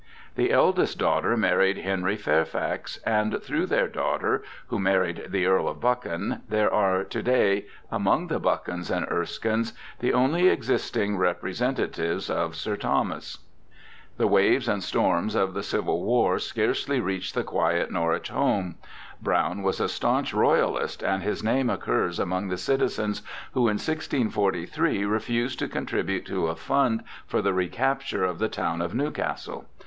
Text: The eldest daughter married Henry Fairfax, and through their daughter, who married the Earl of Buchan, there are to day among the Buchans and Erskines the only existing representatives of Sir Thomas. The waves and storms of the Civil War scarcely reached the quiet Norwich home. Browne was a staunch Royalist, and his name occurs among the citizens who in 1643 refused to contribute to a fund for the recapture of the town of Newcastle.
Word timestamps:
The 0.33 0.51
eldest 0.51 0.97
daughter 0.97 1.37
married 1.37 1.77
Henry 1.77 2.15
Fairfax, 2.17 2.97
and 3.05 3.39
through 3.43 3.67
their 3.67 3.87
daughter, 3.87 4.41
who 4.69 4.79
married 4.79 5.25
the 5.29 5.45
Earl 5.45 5.67
of 5.67 5.79
Buchan, 5.79 6.41
there 6.49 6.73
are 6.73 7.03
to 7.03 7.21
day 7.21 7.65
among 7.91 8.25
the 8.25 8.39
Buchans 8.39 8.89
and 8.89 9.05
Erskines 9.09 9.73
the 9.99 10.11
only 10.11 10.47
existing 10.47 11.17
representatives 11.17 12.31
of 12.31 12.55
Sir 12.55 12.77
Thomas. 12.77 13.37
The 14.17 14.25
waves 14.25 14.67
and 14.67 14.81
storms 14.83 15.35
of 15.35 15.53
the 15.53 15.61
Civil 15.61 16.01
War 16.03 16.39
scarcely 16.39 16.99
reached 16.99 17.35
the 17.35 17.43
quiet 17.43 17.91
Norwich 17.91 18.29
home. 18.29 18.77
Browne 19.21 19.61
was 19.61 19.79
a 19.79 19.87
staunch 19.87 20.33
Royalist, 20.33 21.03
and 21.03 21.21
his 21.21 21.43
name 21.43 21.69
occurs 21.69 22.17
among 22.17 22.47
the 22.47 22.57
citizens 22.57 23.21
who 23.53 23.67
in 23.67 23.75
1643 23.77 25.05
refused 25.05 25.59
to 25.59 25.67
contribute 25.69 26.25
to 26.25 26.47
a 26.47 26.55
fund 26.55 27.03
for 27.27 27.39
the 27.43 27.53
recapture 27.53 28.23
of 28.23 28.39
the 28.39 28.49
town 28.49 28.81
of 28.81 28.95
Newcastle. 28.95 29.65